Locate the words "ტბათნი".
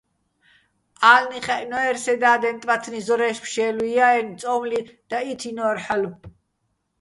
2.61-2.99